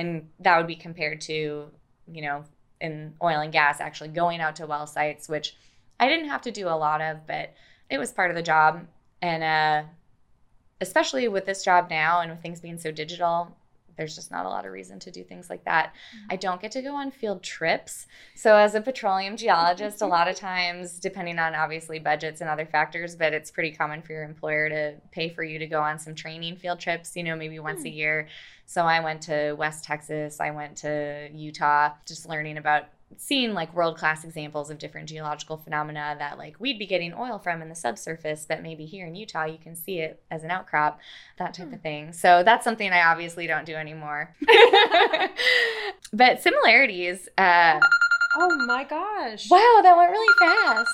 and 0.00 0.28
that 0.40 0.56
would 0.56 0.66
be 0.66 0.76
compared 0.76 1.20
to 1.20 1.70
you 2.10 2.22
know 2.22 2.44
in 2.80 3.14
oil 3.22 3.40
and 3.40 3.52
gas 3.52 3.80
actually 3.80 4.08
going 4.08 4.40
out 4.40 4.56
to 4.56 4.66
well 4.66 4.86
sites 4.86 5.28
which 5.28 5.56
i 6.00 6.08
didn't 6.08 6.28
have 6.28 6.42
to 6.42 6.50
do 6.50 6.66
a 6.66 6.80
lot 6.86 7.00
of 7.00 7.26
but 7.26 7.54
it 7.90 7.98
was 7.98 8.12
part 8.12 8.30
of 8.30 8.36
the 8.36 8.42
job. 8.42 8.86
And 9.20 9.42
uh, 9.42 9.88
especially 10.80 11.28
with 11.28 11.44
this 11.44 11.62
job 11.62 11.90
now 11.90 12.20
and 12.20 12.30
with 12.30 12.40
things 12.40 12.60
being 12.60 12.78
so 12.78 12.90
digital 12.90 13.54
there's 14.00 14.14
just 14.14 14.30
not 14.30 14.46
a 14.46 14.48
lot 14.48 14.64
of 14.64 14.72
reason 14.72 14.98
to 14.98 15.10
do 15.10 15.22
things 15.22 15.50
like 15.50 15.62
that. 15.66 15.92
Mm-hmm. 15.92 16.26
I 16.30 16.36
don't 16.36 16.58
get 16.58 16.72
to 16.72 16.80
go 16.80 16.94
on 16.94 17.10
field 17.10 17.42
trips. 17.42 18.06
So, 18.34 18.56
as 18.56 18.74
a 18.74 18.80
petroleum 18.80 19.36
geologist, 19.36 20.00
a 20.00 20.06
lot 20.06 20.26
of 20.26 20.36
times, 20.36 20.98
depending 20.98 21.38
on 21.38 21.54
obviously 21.54 21.98
budgets 21.98 22.40
and 22.40 22.48
other 22.48 22.64
factors, 22.64 23.14
but 23.14 23.34
it's 23.34 23.50
pretty 23.50 23.72
common 23.72 24.00
for 24.00 24.14
your 24.14 24.24
employer 24.24 24.70
to 24.70 24.94
pay 25.12 25.28
for 25.28 25.44
you 25.44 25.58
to 25.58 25.66
go 25.66 25.82
on 25.82 25.98
some 25.98 26.14
training 26.14 26.56
field 26.56 26.80
trips, 26.80 27.14
you 27.14 27.22
know, 27.22 27.36
maybe 27.36 27.58
once 27.58 27.80
mm-hmm. 27.80 27.88
a 27.88 27.90
hmm. 27.90 27.96
year. 27.96 28.28
So, 28.64 28.86
I 28.86 29.00
went 29.00 29.20
to 29.24 29.52
West 29.52 29.84
Texas, 29.84 30.40
I 30.40 30.50
went 30.50 30.78
to 30.78 31.28
Utah, 31.34 31.90
just 32.06 32.26
learning 32.26 32.56
about 32.56 32.84
seen 33.16 33.54
like 33.54 33.74
world 33.74 33.96
class 33.96 34.24
examples 34.24 34.70
of 34.70 34.78
different 34.78 35.08
geological 35.08 35.56
phenomena 35.56 36.16
that 36.18 36.38
like 36.38 36.56
we'd 36.58 36.78
be 36.78 36.86
getting 36.86 37.12
oil 37.14 37.38
from 37.38 37.62
in 37.62 37.68
the 37.68 37.74
subsurface, 37.74 38.46
but 38.48 38.62
maybe 38.62 38.86
here 38.86 39.06
in 39.06 39.14
Utah 39.14 39.44
you 39.44 39.58
can 39.58 39.76
see 39.76 39.98
it 39.98 40.22
as 40.30 40.44
an 40.44 40.50
outcrop, 40.50 41.00
that 41.38 41.54
type 41.54 41.68
hmm. 41.68 41.74
of 41.74 41.80
thing. 41.80 42.12
So 42.12 42.42
that's 42.42 42.64
something 42.64 42.90
I 42.92 43.02
obviously 43.04 43.46
don't 43.46 43.66
do 43.66 43.74
anymore. 43.74 44.34
but 46.12 46.42
similarities. 46.42 47.28
Uh, 47.36 47.80
oh 48.38 48.66
my 48.66 48.84
gosh! 48.84 49.50
Wow, 49.50 49.80
that 49.82 49.96
went 49.96 50.10
really 50.10 50.34
fast. 50.38 50.90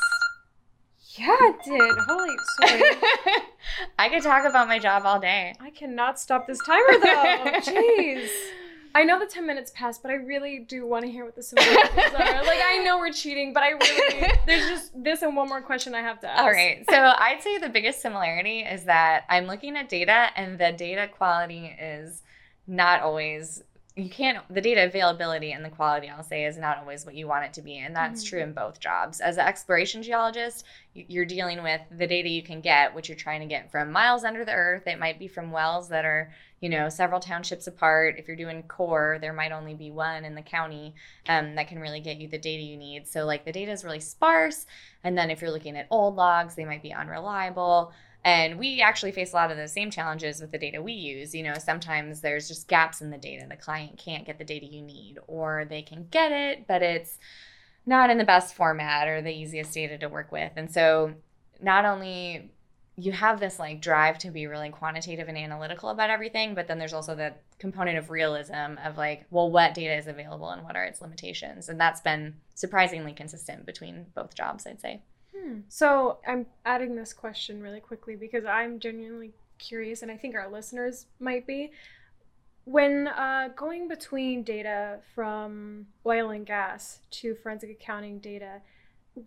Yeah, 1.19 1.37
it 1.41 1.63
did. 1.65 1.99
Holy 2.07 2.37
sorry. 2.61 3.43
I 3.99 4.09
could 4.11 4.23
talk 4.23 4.45
about 4.45 4.69
my 4.69 4.79
job 4.79 5.05
all 5.07 5.19
day. 5.19 5.55
I 5.61 5.71
cannot 5.71 6.21
stop 6.21 6.47
this 6.47 6.59
timer 6.67 7.01
though. 7.01 7.61
Jeez. 7.61 8.29
I 8.97 9.05
know 9.05 9.19
the 9.19 9.26
10 9.26 9.47
minutes 9.47 9.71
passed, 9.75 10.00
but 10.00 10.11
I 10.11 10.15
really 10.15 10.61
do 10.61 10.87
want 10.87 11.05
to 11.05 11.11
hear 11.11 11.26
what 11.26 11.37
the 11.37 11.43
similarities 11.43 12.15
are. 12.15 12.45
Like, 12.45 12.62
I 12.67 12.81
know 12.83 12.97
we're 12.97 13.12
cheating, 13.12 13.53
but 13.53 13.62
I 13.62 13.73
really, 13.73 14.33
there's 14.47 14.67
just 14.71 15.05
this 15.05 15.21
and 15.21 15.37
one 15.37 15.49
more 15.49 15.61
question 15.61 15.95
I 15.95 16.00
have 16.00 16.19
to 16.21 16.29
ask. 16.29 16.43
All 16.43 16.50
right. 16.50 16.83
So, 16.88 16.97
I'd 16.97 17.43
say 17.43 17.59
the 17.59 17.69
biggest 17.69 18.00
similarity 18.00 18.61
is 18.61 18.85
that 18.85 19.25
I'm 19.29 19.47
looking 19.47 19.76
at 19.76 19.91
data, 19.91 20.29
and 20.35 20.59
the 20.59 20.73
data 20.73 21.09
quality 21.15 21.76
is 21.79 22.23
not 22.67 23.03
always 23.03 23.62
you 23.97 24.11
can't 24.11 24.38
the 24.53 24.61
data 24.61 24.85
availability 24.85 25.53
and 25.53 25.65
the 25.65 25.71
quality 25.71 26.11
i'll 26.11 26.23
say 26.23 26.45
is 26.45 26.59
not 26.59 26.76
always 26.79 27.07
what 27.07 27.15
you 27.15 27.26
want 27.26 27.45
it 27.45 27.53
to 27.55 27.62
be 27.62 27.79
and 27.79 27.97
that's 27.97 28.23
mm-hmm. 28.23 28.29
true 28.29 28.43
in 28.43 28.53
both 28.53 28.79
jobs 28.79 29.21
as 29.21 29.38
an 29.38 29.47
exploration 29.47 30.03
geologist 30.03 30.65
you're 30.93 31.25
dealing 31.25 31.62
with 31.62 31.81
the 31.97 32.07
data 32.07 32.29
you 32.29 32.43
can 32.43 32.61
get 32.61 32.95
which 32.95 33.09
you're 33.09 33.17
trying 33.17 33.41
to 33.41 33.47
get 33.47 33.71
from 33.71 33.91
miles 33.91 34.23
under 34.23 34.45
the 34.45 34.53
earth 34.53 34.87
it 34.87 34.99
might 34.99 35.19
be 35.19 35.26
from 35.26 35.50
wells 35.50 35.88
that 35.88 36.05
are 36.05 36.31
you 36.61 36.69
know 36.69 36.89
several 36.89 37.21
townships 37.21 37.67
apart 37.67 38.17
if 38.19 38.27
you're 38.27 38.37
doing 38.37 38.63
core 38.65 39.19
there 39.21 39.33
might 39.33 39.53
only 39.53 39.75
be 39.75 39.91
one 39.91 40.25
in 40.25 40.35
the 40.35 40.43
county 40.43 40.95
um, 41.29 41.55
that 41.55 41.69
can 41.69 41.79
really 41.79 42.01
get 42.01 42.17
you 42.17 42.29
the 42.29 42.39
data 42.39 42.63
you 42.63 42.77
need 42.77 43.07
so 43.07 43.25
like 43.25 43.45
the 43.45 43.53
data 43.53 43.71
is 43.71 43.85
really 43.85 44.01
sparse 44.01 44.67
and 45.05 45.17
then 45.17 45.31
if 45.31 45.41
you're 45.41 45.51
looking 45.51 45.77
at 45.77 45.87
old 45.91 46.17
logs 46.17 46.55
they 46.55 46.65
might 46.65 46.83
be 46.83 46.93
unreliable 46.93 47.93
and 48.27 48.59
we 48.59 48.81
actually 48.81 49.13
face 49.13 49.33
a 49.33 49.37
lot 49.37 49.53
of 49.53 49.57
the 49.57 49.69
same 49.69 49.89
challenges 49.89 50.41
with 50.41 50.51
the 50.51 50.59
data 50.59 50.83
we 50.83 50.95
use. 50.95 51.33
You 51.33 51.45
know, 51.45 51.55
sometimes 51.59 52.21
there's 52.21 52.49
just 52.49 52.67
gaps 52.67 53.01
in 53.01 53.11
the 53.11 53.17
data. 53.17 53.47
The 53.49 53.55
client 53.55 53.99
can't 53.99 54.27
get 54.27 54.37
the 54.37 54.45
data 54.45 54.67
you 54.67 54.83
need, 54.83 55.19
or 55.29 55.65
they 55.65 55.81
can 55.81 56.09
get 56.11 56.33
it, 56.33 56.67
but 56.67 56.83
it's 56.83 57.19
not 57.87 58.11
in 58.11 58.19
the 58.19 58.25
best 58.25 58.57
format 58.57 59.07
or 59.07 59.23
the 59.23 59.31
easiest 59.31 59.73
data 59.73 59.97
to 59.99 60.09
work 60.09 60.33
with. 60.33 60.51
And 60.57 60.69
so, 60.69 61.15
not 61.61 61.85
only 61.85 62.51
you 62.99 63.12
have 63.12 63.41
this 63.41 63.59
like 63.59 63.81
drive 63.81 64.19
to 64.19 64.31
be 64.31 64.47
really 64.47 64.71
quantitative 64.71 65.29
and 65.29 65.37
analytical 65.37 65.91
about 65.91 66.09
everything, 66.09 66.55
but 66.55 66.67
then 66.67 66.79
there's 66.79 66.95
also 66.95 67.15
the 67.15 67.35
component 67.59 67.99
of 67.99 68.11
realism 68.11 68.79
of 68.83 68.97
like, 68.97 69.26
well, 69.31 69.50
what 69.50 69.75
data 69.75 69.95
is 69.95 70.07
available 70.07 70.49
and 70.50 70.65
what 70.65 70.76
are 70.76 70.85
its 70.85 71.03
limitations? 71.03 71.69
And 71.69 71.79
that's 71.79 72.00
been 72.00 72.35
surprisingly 72.55 73.12
consistent 73.12 73.67
between 73.67 74.07
both 74.15 74.35
jobs, 74.35 74.67
I'd 74.67 74.81
say. 74.81 75.03
Hmm. 75.37 75.59
So 75.69 76.19
I'm 76.26 76.47
adding 76.65 76.97
this 76.97 77.12
question 77.12 77.62
really 77.62 77.81
quickly 77.81 78.17
because 78.17 78.47
I'm 78.47 78.81
genuinely 78.81 79.33
curious, 79.59 80.03
and 80.03 80.11
I 80.11 80.17
think 80.17 80.35
our 80.35 80.50
listeners 80.50 81.07
might 81.21 81.47
be. 81.47 81.73
When 82.65 83.09
uh, 83.09 83.50
going 83.55 83.88
between 83.88 84.43
data 84.43 84.99
from 85.15 85.87
oil 86.05 86.31
and 86.31 86.45
gas 86.45 87.00
to 87.12 87.35
forensic 87.35 87.71
accounting 87.71 88.19
data, 88.19 88.62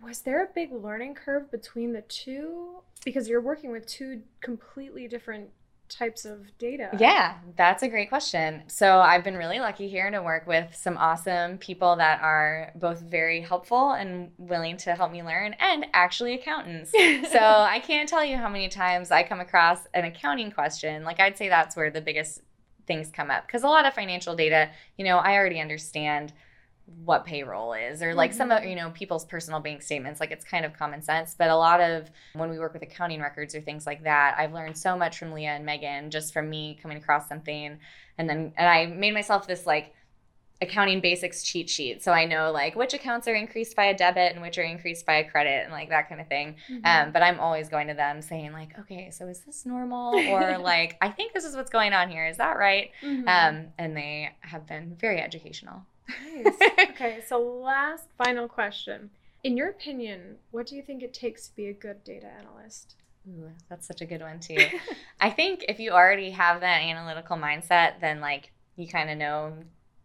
was 0.02 0.22
there 0.22 0.44
a 0.44 0.48
big 0.54 0.72
learning 0.72 1.16
curve 1.16 1.52
between 1.52 1.94
the 1.94 2.02
two? 2.02 2.82
Because 3.04 3.28
you're 3.28 3.42
working 3.42 3.72
with 3.72 3.86
two 3.88 4.22
completely 4.42 5.08
different 5.08 5.50
types 5.90 6.24
of 6.24 6.56
data? 6.60 6.90
Yeah, 7.00 7.38
that's 7.56 7.82
a 7.82 7.88
great 7.88 8.10
question. 8.10 8.64
So 8.68 9.00
I've 9.00 9.24
been 9.24 9.36
really 9.36 9.60
lucky 9.60 9.90
here 9.90 10.10
to 10.12 10.22
work 10.22 10.46
with 10.46 10.76
some 10.76 10.98
awesome 10.98 11.58
people 11.58 11.96
that 11.96 12.22
are 12.22 12.72
both 12.76 13.02
very 13.02 13.42
helpful 13.42 13.92
and 13.92 14.32
willing 14.38 14.78
to 14.78 14.94
help 14.94 15.12
me 15.12 15.24
learn 15.24 15.56
and 15.60 15.88
actually 15.94 16.36
accountants. 16.36 16.92
so 17.32 17.40
I 17.40 17.82
can't 17.86 18.08
tell 18.08 18.24
you 18.24 18.38
how 18.38 18.50
many 18.50 18.70
times 18.70 19.10
I 19.12 19.24
come 19.24 19.40
across 19.40 19.80
an 19.94 20.06
accounting 20.06 20.52
question. 20.52 21.04
Like 21.04 21.20
I'd 21.20 21.38
say 21.38 21.50
that's 21.50 21.76
where 21.76 21.90
the 21.90 22.02
biggest 22.02 22.42
things 22.86 23.10
come 23.10 23.32
up 23.32 23.48
because 23.48 23.64
a 23.64 23.68
lot 23.68 23.86
of 23.86 23.94
financial 23.94 24.36
data, 24.36 24.70
you 24.98 25.06
know, 25.06 25.18
I 25.18 25.36
already 25.36 25.60
understand 25.60 26.34
what 27.06 27.26
payroll 27.26 27.74
is 27.74 28.02
or 28.02 28.14
like 28.14 28.32
mm-hmm. 28.32 28.38
some 28.38 28.52
of 28.52 28.60
mm-hmm. 28.60 28.70
you 28.70 28.76
know 28.76 28.90
people's 28.92 29.26
personal 29.26 29.60
bank 29.60 29.82
statements 29.82 30.20
like 30.20 30.32
it's 30.32 30.46
kind 30.46 30.66
of 30.66 30.78
common 30.78 31.02
sense 31.02 31.36
but 31.38 31.50
a 31.50 31.56
lot 31.56 31.80
of 31.82 32.10
when 32.34 32.50
we 32.50 32.60
work 32.60 32.74
with 32.74 32.82
accounting 32.82 33.22
records 33.22 33.54
or 33.56 33.62
things 33.62 33.86
like 33.86 34.04
that 34.04 34.36
i've 34.38 34.54
learned 34.54 34.78
so 34.78 34.98
much 34.98 35.18
from 35.18 35.32
leah 35.32 35.50
and 35.50 35.66
megan 35.66 36.10
just 36.10 36.34
from 36.34 36.50
me 36.50 36.78
coming 36.82 36.98
across 36.98 37.28
something 37.28 37.78
and 38.18 38.30
then 38.30 38.54
and 38.58 38.68
i 38.68 38.86
made 38.86 39.14
myself 39.14 39.48
this 39.48 39.66
like 39.66 39.94
accounting 40.62 41.00
basics 41.00 41.42
cheat 41.42 41.70
sheet 41.70 42.04
so 42.04 42.12
i 42.12 42.26
know 42.26 42.52
like 42.52 42.76
which 42.76 42.94
accounts 42.94 43.28
are 43.30 43.36
increased 43.36 43.76
by 43.78 43.86
a 43.86 43.96
debit 43.96 44.34
and 44.34 44.42
which 44.42 44.58
are 44.58 44.64
increased 44.64 45.06
by 45.06 45.16
a 45.16 45.30
credit 45.30 45.64
and 45.64 45.72
like 45.72 45.88
that 45.88 46.10
kind 46.10 46.20
of 46.20 46.28
thing 46.28 46.56
mm-hmm. 46.70 46.86
um, 46.86 47.14
but 47.14 47.22
i'm 47.22 47.40
always 47.40 47.70
going 47.70 47.88
to 47.88 47.94
them 47.94 48.22
saying 48.22 48.52
like 48.52 48.78
okay 48.78 49.10
so 49.10 49.26
is 49.28 49.40
this 49.42 49.66
normal 49.66 50.16
or 50.28 50.58
like 50.60 50.98
i 51.02 51.08
think 51.08 51.34
this 51.34 51.46
is 51.46 51.56
what's 51.56 51.70
going 51.70 51.94
on 51.94 52.10
here 52.10 52.28
is 52.28 52.38
that 52.38 52.58
right 52.58 52.92
mm-hmm. 53.02 53.28
um, 53.28 53.68
and 53.78 53.96
they 53.96 54.30
have 54.42 54.68
been 54.68 54.96
very 55.00 55.22
educational 55.22 55.82
Nice. 56.34 56.56
okay, 56.90 57.24
so 57.28 57.40
last 57.40 58.08
final 58.18 58.48
question. 58.48 59.10
In 59.44 59.56
your 59.56 59.70
opinion, 59.70 60.38
what 60.52 60.68
do 60.68 60.76
you 60.76 60.82
think 60.82 61.02
it 61.02 61.14
takes 61.14 61.48
to 61.48 61.56
be 61.56 61.68
a 61.68 61.74
good 61.74 62.04
data 62.04 62.28
analyst? 62.28 62.96
Ooh, 63.28 63.52
that's 63.70 63.88
such 63.88 64.02
a 64.02 64.06
good 64.06 64.22
one 64.22 64.40
too. 64.40 64.58
I 65.22 65.30
think 65.30 65.66
if 65.68 65.80
you 65.80 65.92
already 65.92 66.32
have 66.32 66.62
that 66.62 66.82
analytical 66.82 67.38
mindset, 67.38 68.00
then 68.02 68.20
like 68.22 68.52
you 68.76 68.88
kind 68.88 69.10
of 69.10 69.18
know 69.18 69.54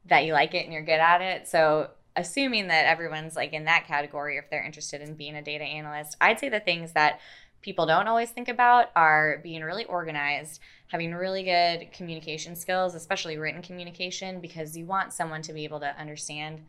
that 0.06 0.24
you 0.24 0.32
like 0.32 0.54
it 0.54 0.64
and 0.64 0.72
you're 0.72 0.82
good 0.82 1.00
at 1.00 1.20
it. 1.20 1.48
So 1.48 1.90
assuming 2.16 2.68
that 2.68 2.86
everyone's 2.86 3.34
like 3.34 3.52
in 3.52 3.64
that 3.64 3.86
category 3.86 4.36
if 4.36 4.48
they're 4.50 4.64
interested 4.64 5.00
in 5.00 5.14
being 5.14 5.34
a 5.34 5.42
data 5.42 5.64
analyst, 5.64 6.16
I'd 6.20 6.38
say 6.38 6.48
the 6.48 6.60
things 6.60 6.92
that 6.92 7.20
people 7.64 7.86
don't 7.86 8.06
always 8.06 8.30
think 8.30 8.48
about 8.48 8.90
are 8.94 9.40
being 9.42 9.62
really 9.62 9.86
organized, 9.86 10.60
having 10.88 11.14
really 11.14 11.42
good 11.42 11.90
communication 11.92 12.54
skills, 12.54 12.94
especially 12.94 13.38
written 13.38 13.62
communication, 13.62 14.38
because 14.38 14.76
you 14.76 14.84
want 14.84 15.14
someone 15.14 15.40
to 15.40 15.54
be 15.54 15.64
able 15.64 15.80
to 15.80 15.98
understand 15.98 16.60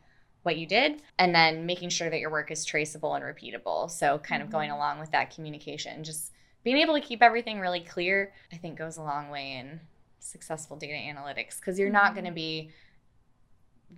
what 0.43 0.55
you 0.55 0.65
did 0.65 1.01
and 1.19 1.35
then 1.35 1.65
making 1.65 1.89
sure 1.89 2.09
that 2.09 2.21
your 2.21 2.29
work 2.29 2.49
is 2.49 2.63
traceable 2.63 3.13
and 3.13 3.25
repeatable. 3.25 3.91
So, 3.91 4.19
kind 4.19 4.41
of 4.41 4.49
going 4.49 4.69
mm-hmm. 4.69 4.77
along 4.77 4.99
with 4.99 5.11
that 5.11 5.35
communication, 5.35 6.01
just 6.05 6.31
being 6.63 6.77
able 6.77 6.93
to 6.93 7.01
keep 7.01 7.21
everything 7.21 7.59
really 7.59 7.81
clear, 7.81 8.31
I 8.53 8.55
think 8.55 8.77
goes 8.77 8.95
a 8.95 9.03
long 9.03 9.29
way 9.29 9.57
in 9.59 9.81
successful 10.19 10.77
data 10.77 10.93
analytics 10.93 11.59
because 11.59 11.77
you're 11.77 11.89
mm-hmm. 11.89 12.05
not 12.05 12.13
going 12.13 12.25
to 12.25 12.31
be 12.31 12.71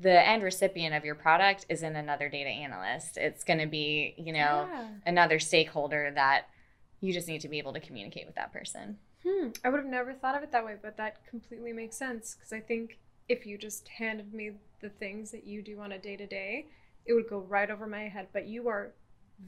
the 0.02 0.28
end 0.28 0.42
recipient 0.42 0.96
of 0.96 1.06
your 1.06 1.16
product 1.16 1.68
isn't 1.70 1.96
another 1.96 2.28
data 2.28 2.50
analyst. 2.50 3.18
It's 3.18 3.44
going 3.44 3.60
to 3.60 3.68
be, 3.68 4.16
you 4.18 4.34
know, 4.34 4.68
yeah. 4.72 4.88
another 5.06 5.38
stakeholder 5.38 6.12
that 6.16 6.48
you 7.02 7.14
just 7.14 7.28
need 7.28 7.42
to 7.42 7.48
be 7.48 7.58
able 7.58 7.74
to 7.74 7.80
communicate 7.80 8.26
with 8.26 8.36
that 8.36 8.52
person. 8.52 8.98
Hmm. 9.26 9.50
I 9.64 9.70
would 9.70 9.78
have 9.78 9.90
never 9.90 10.14
thought 10.14 10.36
of 10.36 10.44
it 10.44 10.52
that 10.52 10.66
way, 10.66 10.76
but 10.82 10.98
that 10.98 11.26
completely 11.28 11.74
makes 11.74 11.98
sense 11.98 12.36
because 12.36 12.54
I 12.54 12.60
think 12.60 12.98
if 13.30 13.46
you 13.46 13.58
just 13.58 13.88
handed 13.88 14.34
me 14.34 14.52
the 14.82 14.90
things 14.90 15.32
that 15.32 15.46
you 15.46 15.62
do 15.62 15.80
on 15.82 15.92
a 15.92 16.00
day 16.00 16.16
to 16.16 16.26
day, 16.26 16.68
it 17.06 17.14
would 17.14 17.30
go 17.30 17.40
right 17.40 17.70
over 17.70 17.88
my 17.88 18.08
head. 18.08 18.28
But 18.32 18.48
you 18.48 18.68
are 18.70 18.94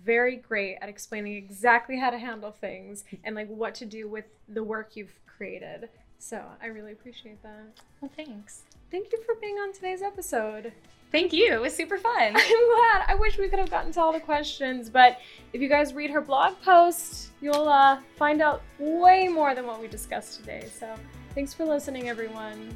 very 0.03 0.35
great 0.35 0.77
at 0.81 0.89
explaining 0.89 1.35
exactly 1.35 1.97
how 1.97 2.09
to 2.09 2.17
handle 2.17 2.51
things 2.51 3.03
and 3.23 3.35
like 3.35 3.47
what 3.47 3.75
to 3.75 3.85
do 3.85 4.07
with 4.07 4.25
the 4.47 4.63
work 4.63 4.95
you've 4.95 5.19
created. 5.25 5.89
So 6.19 6.43
I 6.61 6.67
really 6.67 6.91
appreciate 6.91 7.41
that. 7.43 7.79
Well, 8.01 8.11
thanks. 8.15 8.63
Thank 8.91 9.11
you 9.11 9.21
for 9.23 9.35
being 9.35 9.55
on 9.55 9.71
today's 9.71 10.01
episode. 10.01 10.71
Thank 11.11 11.33
you. 11.33 11.53
It 11.53 11.61
was 11.61 11.75
super 11.75 11.97
fun. 11.97 12.13
I'm 12.19 12.33
glad. 12.33 13.05
I 13.07 13.15
wish 13.19 13.37
we 13.37 13.47
could 13.47 13.59
have 13.59 13.69
gotten 13.69 13.91
to 13.93 14.01
all 14.01 14.11
the 14.11 14.19
questions, 14.19 14.89
but 14.89 15.19
if 15.53 15.61
you 15.61 15.69
guys 15.69 15.93
read 15.93 16.09
her 16.11 16.21
blog 16.21 16.59
post, 16.61 17.29
you'll 17.41 17.67
uh, 17.67 17.99
find 18.15 18.41
out 18.41 18.61
way 18.79 19.27
more 19.27 19.53
than 19.53 19.65
what 19.65 19.81
we 19.81 19.87
discussed 19.87 20.39
today. 20.39 20.67
So 20.73 20.93
thanks 21.35 21.53
for 21.53 21.65
listening, 21.65 22.09
everyone. 22.09 22.75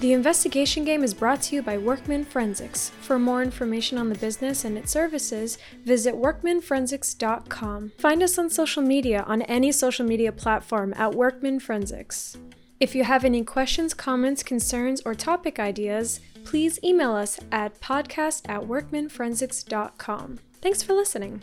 The 0.00 0.12
investigation 0.12 0.84
game 0.84 1.02
is 1.02 1.14
brought 1.14 1.40
to 1.42 1.56
you 1.56 1.62
by 1.62 1.78
Workman 1.78 2.26
Forensics. 2.26 2.90
For 3.00 3.18
more 3.18 3.42
information 3.42 3.96
on 3.96 4.10
the 4.10 4.18
business 4.18 4.64
and 4.64 4.76
its 4.76 4.92
services, 4.92 5.56
visit 5.84 6.14
workmanforensics.com. 6.14 7.92
Find 7.98 8.22
us 8.22 8.38
on 8.38 8.50
social 8.50 8.82
media 8.82 9.24
on 9.26 9.40
any 9.42 9.72
social 9.72 10.04
media 10.04 10.32
platform 10.32 10.92
at 10.98 11.14
Workman 11.14 11.60
Forensics. 11.60 12.36
If 12.78 12.94
you 12.94 13.04
have 13.04 13.24
any 13.24 13.42
questions, 13.42 13.94
comments, 13.94 14.42
concerns, 14.42 15.00
or 15.06 15.14
topic 15.14 15.58
ideas, 15.58 16.20
please 16.44 16.78
email 16.84 17.12
us 17.14 17.40
at 17.50 17.80
podcast 17.80 18.42
at 18.50 18.60
workmanforensics.com. 18.62 20.38
Thanks 20.60 20.82
for 20.82 20.92
listening. 20.92 21.40